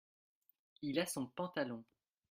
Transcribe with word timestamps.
Il 0.81 0.99
a 0.99 1.05
son 1.05 1.27
pantalon. 1.27 1.83